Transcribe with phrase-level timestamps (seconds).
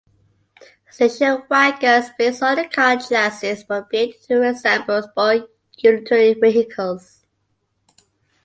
[0.89, 5.43] Station wagons based on a car chassis, but built to resemble sport
[5.77, 7.23] utility vehicles.